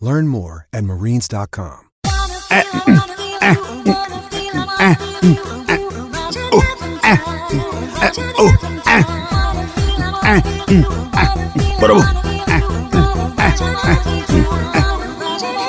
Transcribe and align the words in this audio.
Learn 0.00 0.28
more 0.28 0.68
at 0.72 0.84
marines.com. 0.84 1.90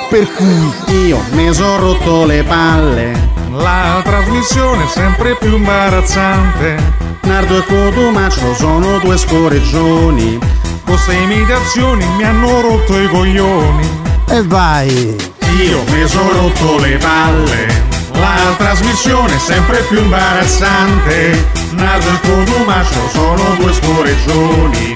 Per 0.09 0.33
cui 0.33 1.07
io 1.07 1.19
mi 1.31 1.51
sono 1.51 1.77
rotto 1.79 2.25
le 2.25 2.43
palle. 2.43 3.31
La 3.51 3.99
trasmissione 4.03 4.83
è 4.83 4.87
sempre 4.89 5.37
più 5.37 5.55
imbarazzante. 5.55 6.77
Nardo 7.23 7.57
e 7.57 7.63
Cotumaccio 7.65 8.53
sono 8.53 8.99
due 8.99 9.17
scoreggioni. 9.17 10.37
Queste 10.85 11.13
imitazioni 11.15 12.05
mi 12.15 12.23
hanno 12.23 12.61
rotto 12.61 12.99
i 12.99 13.07
coglioni. 13.07 14.08
E 14.31 14.43
vai! 14.43 15.15
Io 15.57 15.83
mi 15.89 16.07
sono 16.07 16.31
rotto 16.31 16.77
le 16.77 16.97
palle. 16.97 17.65
La 18.11 18.53
trasmissione 18.57 19.35
è 19.35 19.39
sempre 19.39 19.79
più 19.89 20.01
imbarazzante. 20.03 21.47
Nardo 21.71 22.09
e 22.09 22.19
Cotumaccio 22.21 23.09
sono 23.11 23.55
due 23.57 23.73
scoreggioni. 23.73 24.93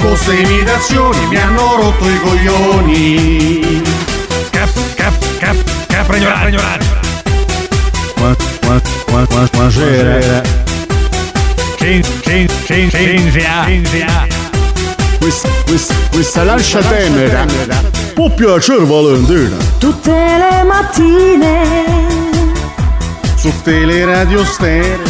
Queste 0.00 0.34
imitazioni 0.34 1.26
mi 1.26 1.36
hanno 1.36 1.76
rotto 1.76 2.08
i 2.08 2.20
coglioni. 2.20 3.82
Cap, 4.50 4.70
cap, 4.94 5.14
cap, 5.38 5.56
capra 5.88 6.16
ignorante. 6.16 6.84
Buonasera. 9.08 10.42
Cin, 11.76 12.02
cin, 12.22 12.46
cin, 12.64 12.90
cinzia, 12.90 13.64
cinzia. 13.66 14.45
Questa, 15.26 15.48
questa, 15.66 15.94
questa 16.12 16.44
lancia 16.44 16.78
tenera 16.82 17.44
può 18.14 18.30
piacere 18.30 18.84
Valentina. 18.84 19.56
Tutte 19.76 20.12
le 20.12 20.62
mattine 20.62 21.62
Su 23.34 23.52
teleradio 23.64 24.44
stereo. 24.44 25.02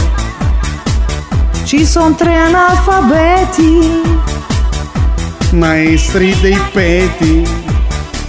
ci 1.64 1.84
sono 1.84 2.14
tre 2.14 2.34
analfabeti. 2.34 4.00
Maestri 5.50 6.34
dei 6.40 6.58
peti. 6.72 7.74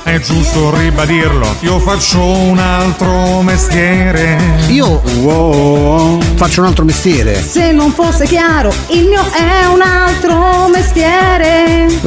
È 0.03 0.19
giusto 0.22 0.73
ribadirlo, 0.73 1.56
io 1.59 1.79
faccio 1.79 2.22
un 2.23 2.57
altro 2.59 3.41
mestiere. 3.41 4.38
Io 4.69 5.01
Wow. 5.19 6.22
faccio 6.35 6.61
un 6.61 6.67
altro 6.67 6.85
mestiere. 6.85 7.41
Se 7.41 7.73
non 7.73 7.91
fosse 7.91 8.25
chiaro, 8.25 8.73
il 8.91 9.06
mio 9.06 9.22
è 9.34 9.66
un 9.66 9.81
altro 9.81 10.69
mestiere. 10.69 11.56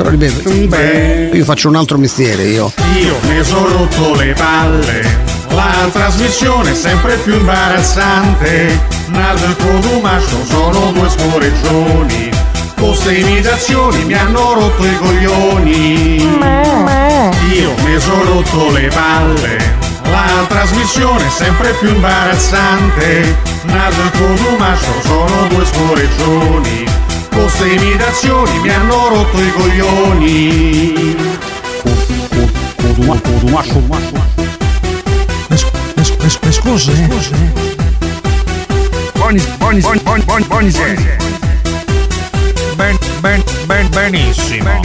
Però 0.01 0.09
ripeto, 0.09 0.51
Beh. 0.67 1.29
io 1.35 1.45
faccio 1.45 1.69
un 1.69 1.77
altro 1.77 1.99
mestiere, 1.99 2.45
io. 2.45 2.73
Io 2.95 3.19
mi 3.29 3.45
sono 3.45 3.67
rotto 3.69 4.15
le 4.15 4.33
palle, 4.33 5.21
la 5.51 5.91
trasmissione 5.93 6.71
è 6.71 6.75
sempre 6.75 7.17
più 7.17 7.35
imbarazzante. 7.35 8.81
Nardo 9.09 9.45
e 9.45 9.57
Cotumaccio 9.57 10.45
sono 10.47 10.93
due 10.93 11.07
scoreggioni, 11.11 12.31
queste 12.81 13.13
imitazioni 13.13 14.05
mi 14.05 14.15
hanno 14.15 14.55
rotto 14.55 14.87
i 14.87 14.97
coglioni. 14.97 16.17
Io 17.51 17.75
mi 17.85 18.01
sono 18.01 18.25
rotto 18.25 18.71
le 18.71 18.89
palle, 18.89 19.59
la 20.05 20.47
trasmissione 20.49 21.27
è 21.27 21.31
sempre 21.31 21.73
più 21.73 21.89
imbarazzante. 21.89 23.37
Nardo 23.65 24.01
e 24.01 24.11
Cotumaccio 24.19 25.03
sono 25.03 25.47
due 25.51 25.67
scoreggioni, 25.67 26.60
queste 27.61 27.85
imitazioni 27.85 28.59
mi 28.61 28.71
hanno 28.71 29.09
rotto 29.09 29.39
i 29.39 29.53
coglioni. 29.53 31.17
Mi 36.43 36.53
scusi? 36.53 36.93
Buoni, 39.15 39.43
buoni, 39.59 39.81
buoni, 39.81 40.01
buoni, 40.25 40.45
buoni, 40.45 40.73
Ben, 42.77 42.99
ben, 43.21 43.43
ben, 43.67 43.89
benissimo. 43.91 44.81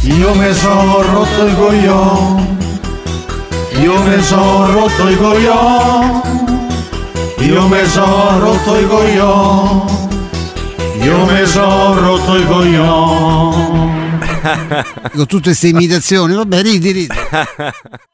Io 0.00 0.34
mi 0.34 0.54
sono 0.54 1.02
rotto 1.02 1.46
i 1.46 1.54
coglioni, 1.54 2.58
io 3.80 4.02
mi 4.02 4.22
sono 4.22 4.72
rotto 4.72 5.08
i 5.08 5.16
coglioni, 5.16 6.22
io 7.40 7.68
mi 7.68 7.86
sono 7.86 8.38
rotto 8.38 8.78
i 8.78 8.86
coglioni, 8.86 10.08
io 11.02 11.24
mi 11.26 11.46
sono 11.46 11.98
rotto 11.98 12.36
i 12.36 12.46
coglioni. 12.46 13.96
Con 15.12 15.26
tutte 15.26 15.48
queste 15.50 15.68
imitazioni, 15.68 16.34
vabbè, 16.34 16.62
ridi, 16.62 16.90
ridi. 16.90 17.14